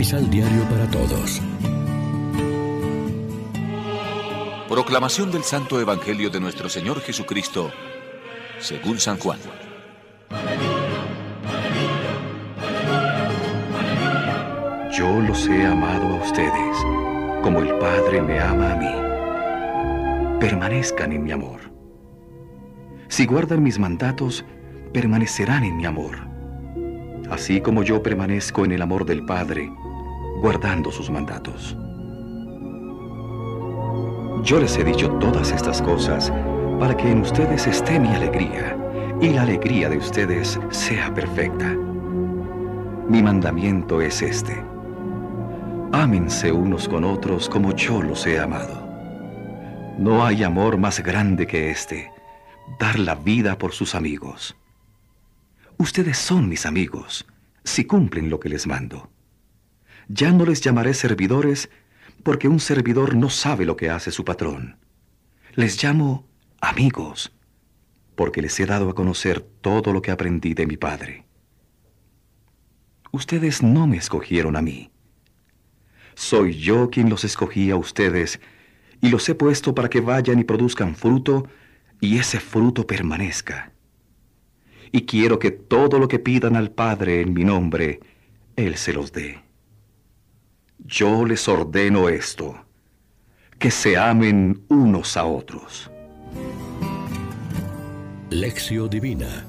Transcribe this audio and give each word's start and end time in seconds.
Misal 0.00 0.30
Diario 0.30 0.62
para 0.70 0.90
Todos. 0.90 1.42
Proclamación 4.66 5.30
del 5.30 5.44
Santo 5.44 5.78
Evangelio 5.78 6.30
de 6.30 6.40
nuestro 6.40 6.70
Señor 6.70 7.02
Jesucristo, 7.02 7.70
según 8.60 8.98
San 8.98 9.18
Juan. 9.18 9.38
Yo 14.90 15.20
los 15.20 15.46
he 15.46 15.66
amado 15.66 16.06
a 16.06 16.24
ustedes, 16.24 16.78
como 17.42 17.60
el 17.60 17.76
Padre 17.76 18.22
me 18.22 18.40
ama 18.40 18.72
a 18.72 18.76
mí. 18.76 20.40
Permanezcan 20.40 21.12
en 21.12 21.24
mi 21.24 21.32
amor. 21.32 21.60
Si 23.08 23.26
guardan 23.26 23.62
mis 23.62 23.78
mandatos, 23.78 24.46
permanecerán 24.94 25.64
en 25.64 25.76
mi 25.76 25.84
amor 25.84 26.30
así 27.30 27.60
como 27.60 27.82
yo 27.82 28.02
permanezco 28.02 28.64
en 28.64 28.72
el 28.72 28.82
amor 28.82 29.06
del 29.06 29.24
Padre, 29.24 29.72
guardando 30.40 30.90
sus 30.90 31.10
mandatos. 31.10 31.76
Yo 34.42 34.58
les 34.58 34.76
he 34.78 34.84
dicho 34.84 35.10
todas 35.18 35.52
estas 35.52 35.82
cosas 35.82 36.32
para 36.78 36.96
que 36.96 37.10
en 37.10 37.20
ustedes 37.20 37.66
esté 37.66 38.00
mi 38.00 38.08
alegría 38.08 38.76
y 39.20 39.28
la 39.28 39.42
alegría 39.42 39.90
de 39.90 39.98
ustedes 39.98 40.58
sea 40.70 41.12
perfecta. 41.12 41.76
Mi 43.06 43.22
mandamiento 43.22 44.00
es 44.00 44.22
este. 44.22 44.64
Ámense 45.92 46.50
unos 46.50 46.88
con 46.88 47.04
otros 47.04 47.48
como 47.48 47.74
yo 47.76 48.00
los 48.00 48.26
he 48.26 48.40
amado. 48.40 48.88
No 49.98 50.24
hay 50.24 50.42
amor 50.42 50.78
más 50.78 51.00
grande 51.00 51.46
que 51.46 51.70
este, 51.70 52.10
dar 52.78 52.98
la 52.98 53.14
vida 53.14 53.58
por 53.58 53.72
sus 53.72 53.94
amigos. 53.94 54.56
Ustedes 55.76 56.16
son 56.16 56.48
mis 56.48 56.64
amigos, 56.64 57.26
si 57.62 57.84
cumplen 57.84 58.30
lo 58.30 58.40
que 58.40 58.48
les 58.48 58.66
mando. 58.66 59.10
Ya 60.12 60.32
no 60.32 60.44
les 60.44 60.60
llamaré 60.60 60.92
servidores, 60.94 61.70
porque 62.24 62.48
un 62.48 62.58
servidor 62.58 63.14
no 63.14 63.30
sabe 63.30 63.64
lo 63.64 63.76
que 63.76 63.90
hace 63.90 64.10
su 64.10 64.24
patrón. 64.24 64.76
Les 65.54 65.82
llamo 65.82 66.26
amigos, 66.60 67.32
porque 68.16 68.42
les 68.42 68.58
he 68.58 68.66
dado 68.66 68.90
a 68.90 68.94
conocer 68.94 69.40
todo 69.40 69.92
lo 69.92 70.02
que 70.02 70.10
aprendí 70.10 70.52
de 70.54 70.66
mi 70.66 70.76
Padre. 70.76 71.26
Ustedes 73.12 73.62
no 73.62 73.86
me 73.86 73.98
escogieron 73.98 74.56
a 74.56 74.62
mí. 74.62 74.90
Soy 76.14 76.58
yo 76.58 76.90
quien 76.90 77.08
los 77.08 77.24
escogí 77.24 77.70
a 77.70 77.76
ustedes, 77.76 78.40
y 79.00 79.10
los 79.10 79.28
he 79.28 79.36
puesto 79.36 79.74
para 79.74 79.88
que 79.88 80.00
vayan 80.00 80.40
y 80.40 80.44
produzcan 80.44 80.96
fruto, 80.96 81.46
y 82.00 82.18
ese 82.18 82.40
fruto 82.40 82.84
permanezca 82.86 83.72
y 84.92 85.02
quiero 85.02 85.38
que 85.38 85.50
todo 85.50 85.98
lo 85.98 86.08
que 86.08 86.18
pidan 86.18 86.56
al 86.56 86.72
Padre 86.72 87.20
en 87.20 87.32
mi 87.32 87.44
nombre, 87.44 88.00
Él 88.56 88.76
se 88.76 88.92
los 88.92 89.12
dé. 89.12 89.49
Yo 90.90 91.24
les 91.24 91.46
ordeno 91.46 92.08
esto, 92.08 92.64
que 93.60 93.70
se 93.70 93.96
amen 93.96 94.64
unos 94.68 95.16
a 95.16 95.24
otros. 95.24 95.88
Lección 98.28 98.90
Divina 98.90 99.46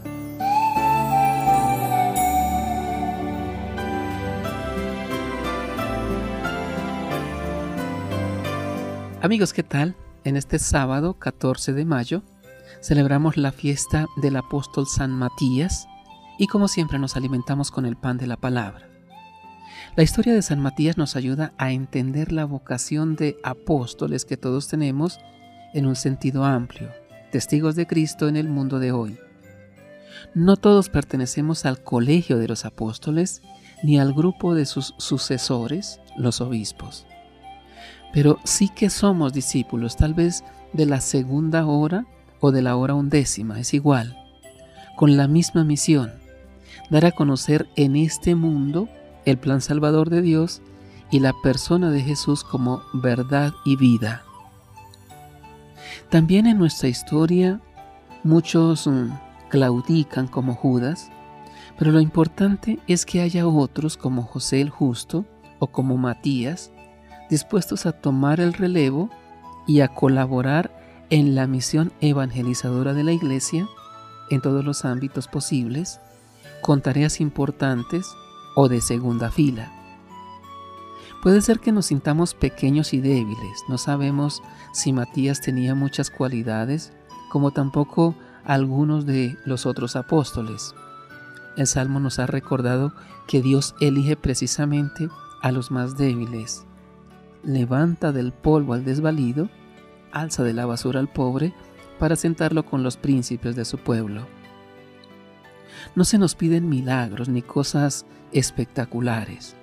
Amigos, 9.23 9.52
¿qué 9.52 9.64
tal? 9.64 9.95
En 10.23 10.38
este 10.38 10.59
sábado 10.59 11.16
14 11.17 11.73
de 11.73 11.86
mayo 11.86 12.22
celebramos 12.81 13.36
la 13.36 13.52
fiesta 13.52 14.05
del 14.17 14.36
apóstol 14.36 14.86
San 14.86 15.09
Matías 15.09 15.88
y 16.38 16.45
como 16.45 16.67
siempre 16.67 17.00
nos 17.00 17.16
alimentamos 17.16 17.72
con 17.72 17.88
el 17.88 17.95
pan 17.95 18.20
de 18.20 18.28
la 18.28 18.38
palabra. 18.38 18.91
La 19.97 20.03
historia 20.03 20.33
de 20.33 20.42
San 20.42 20.61
Matías 20.61 20.98
nos 20.98 21.17
ayuda 21.17 21.52
a 21.58 21.73
entender 21.73 22.32
la 22.32 22.45
vocación 22.45 23.17
de 23.17 23.36
apóstoles 23.43 24.23
que 24.23 24.38
todos 24.38 24.70
tenemos 24.70 25.20
en 25.73 25.86
un 25.86 25.98
sentido 25.98 26.45
amplio, 26.45 26.89
testigos 27.30 27.76
de 27.76 27.86
Cristo 27.86 28.30
en 28.30 28.38
el 28.38 28.48
mundo 28.48 28.80
de 28.80 28.93
hoy. 28.93 29.17
No 30.33 30.55
todos 30.55 30.88
pertenecemos 30.88 31.65
al 31.65 31.83
colegio 31.83 32.38
de 32.38 32.48
los 32.48 32.64
apóstoles 32.64 33.42
ni 33.83 33.99
al 33.99 34.14
grupo 34.14 34.55
de 34.55 34.65
sus 34.65 34.95
sucesores, 34.98 35.99
los 36.15 36.39
obispos. 36.39 37.05
Pero 38.14 38.39
sí 38.45 38.70
que 38.70 38.89
somos 38.89 39.33
discípulos, 39.33 39.98
tal 39.98 40.14
vez 40.14 40.45
de 40.71 40.86
la 40.86 41.02
segunda 41.02 41.65
hora 41.65 42.05
o 42.39 42.54
de 42.54 42.61
la 42.61 42.77
hora 42.77 42.94
undécima, 42.94 43.60
es 43.60 43.73
igual, 43.73 44.17
con 44.95 45.17
la 45.17 45.27
misma 45.27 45.65
misión, 45.65 46.14
dar 46.89 47.05
a 47.05 47.11
conocer 47.11 47.67
en 47.76 47.98
este 47.98 48.36
mundo 48.36 48.88
el 49.26 49.37
plan 49.37 49.61
salvador 49.61 50.09
de 50.09 50.21
Dios 50.21 50.61
y 51.11 51.20
la 51.20 51.33
persona 51.43 51.92
de 51.92 52.02
Jesús 52.02 52.43
como 52.43 52.82
verdad 52.93 53.54
y 53.65 53.76
vida. 53.76 54.23
También 56.09 56.48
en 56.48 56.58
nuestra 56.58 56.89
historia 56.89 57.61
muchos 58.23 58.87
mm, 58.87 59.09
claudican 59.49 60.27
como 60.27 60.55
Judas, 60.55 61.09
pero 61.77 61.92
lo 61.92 61.99
importante 61.99 62.80
es 62.87 63.05
que 63.05 63.21
haya 63.21 63.48
otros 63.48 63.98
como 63.98 64.23
José 64.23 64.61
el 64.61 64.70
Justo 64.70 65.26
o 65.59 65.67
como 65.67 65.98
Matías, 65.98 66.71
dispuestos 67.30 67.86
a 67.86 67.92
tomar 67.92 68.39
el 68.39 68.53
relevo 68.53 69.09
y 69.67 69.82
a 69.82 69.89
colaborar 69.89 70.71
en 71.09 71.36
la 71.36 71.48
misión 71.48 71.92
evangelizadora 72.02 72.93
de 72.93 73.03
la 73.03 73.11
Iglesia 73.11 73.67
en 74.30 74.42
todos 74.42 74.64
los 74.64 74.86
ámbitos 74.86 75.27
posibles, 75.27 75.99
con 76.61 76.82
tareas 76.82 77.20
importantes 77.20 78.08
o 78.56 78.67
de 78.70 78.82
segunda 78.82 79.32
fila. 79.32 79.72
Puede 81.22 81.42
ser 81.42 81.60
que 81.60 81.72
nos 81.72 81.88
sintamos 81.88 82.34
pequeños 82.34 82.94
y 82.94 83.00
débiles, 83.00 83.64
no 83.70 83.78
sabemos 83.78 84.42
si 84.73 84.92
Matías 84.92 85.42
tenía 85.42 85.76
muchas 85.76 86.10
cualidades, 86.10 86.94
como 87.30 87.52
tampoco 87.52 88.16
algunos 88.44 89.06
de 89.06 89.38
los 89.45 89.66
otros 89.66 89.95
apóstoles. 89.95 90.73
El 91.58 91.67
Salmo 91.67 92.00
nos 92.00 92.17
ha 92.20 92.26
recordado 92.26 92.94
que 93.28 93.42
Dios 93.42 93.76
elige 93.80 94.16
precisamente 94.16 95.10
a 95.42 95.52
los 95.52 95.70
más 95.70 95.98
débiles. 95.98 96.66
Levanta 97.44 98.12
del 98.12 98.32
polvo 98.32 98.73
al 98.73 98.83
desvalido 98.83 99.50
alza 100.12 100.44
de 100.44 100.54
la 100.54 100.66
basura 100.66 101.00
al 101.00 101.08
pobre 101.08 101.54
para 102.00 102.16
sentarlo 102.16 102.66
con 102.66 102.83
los 102.83 102.98
príncipes 102.98 103.56
de 103.56 103.66
su 103.66 103.78
pueblo. 103.78 104.26
No 105.95 106.04
se 106.06 106.18
nos 106.18 106.36
piden 106.36 106.70
milagros 106.70 107.30
ni 107.30 107.42
cosas 107.42 108.06
espectaculares. 108.33 109.55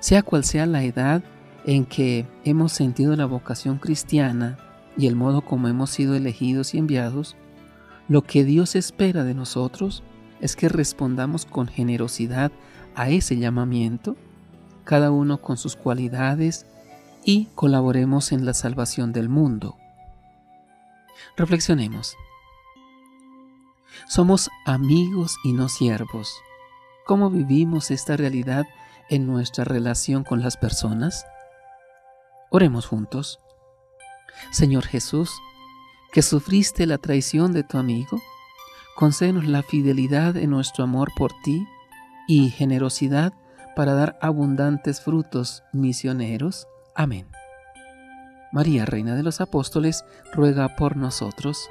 Sea 0.00 0.22
cual 0.22 0.44
sea 0.44 0.66
la 0.66 0.82
edad 0.84 1.22
en 1.64 1.84
que 1.84 2.26
hemos 2.44 2.72
sentido 2.72 3.14
la 3.16 3.26
vocación 3.26 3.78
cristiana 3.78 4.58
y 4.96 5.06
el 5.06 5.16
modo 5.16 5.42
como 5.42 5.68
hemos 5.68 5.90
sido 5.90 6.14
elegidos 6.14 6.74
y 6.74 6.78
enviados, 6.78 7.36
lo 8.08 8.22
que 8.22 8.44
Dios 8.44 8.74
espera 8.74 9.24
de 9.24 9.34
nosotros 9.34 10.02
es 10.40 10.56
que 10.56 10.68
respondamos 10.68 11.44
con 11.44 11.68
generosidad 11.68 12.52
a 12.94 13.10
ese 13.10 13.36
llamamiento, 13.36 14.16
cada 14.84 15.10
uno 15.10 15.38
con 15.42 15.56
sus 15.56 15.76
cualidades 15.76 16.66
y 17.24 17.46
colaboremos 17.54 18.32
en 18.32 18.46
la 18.46 18.54
salvación 18.54 19.12
del 19.12 19.28
mundo. 19.28 19.76
Reflexionemos. 21.36 22.16
Somos 24.08 24.48
amigos 24.64 25.36
y 25.44 25.52
no 25.52 25.68
siervos. 25.68 26.34
¿Cómo 27.08 27.30
vivimos 27.30 27.90
esta 27.90 28.18
realidad 28.18 28.66
en 29.08 29.26
nuestra 29.26 29.64
relación 29.64 30.24
con 30.24 30.42
las 30.42 30.58
personas? 30.58 31.24
Oremos 32.50 32.84
juntos. 32.84 33.40
Señor 34.50 34.84
Jesús, 34.84 35.32
que 36.12 36.20
sufriste 36.20 36.84
la 36.84 36.98
traición 36.98 37.54
de 37.54 37.62
tu 37.62 37.78
amigo, 37.78 38.20
concédenos 38.94 39.46
la 39.46 39.62
fidelidad 39.62 40.36
en 40.36 40.50
nuestro 40.50 40.84
amor 40.84 41.08
por 41.16 41.32
ti 41.42 41.66
y 42.28 42.50
generosidad 42.50 43.32
para 43.74 43.94
dar 43.94 44.18
abundantes 44.20 45.00
frutos 45.00 45.62
misioneros 45.72 46.66
Amén. 46.94 47.26
María, 48.52 48.84
Reina 48.84 49.14
de 49.14 49.22
los 49.22 49.40
Apóstoles, 49.40 50.04
ruega 50.34 50.76
por 50.76 50.98
nosotros. 50.98 51.70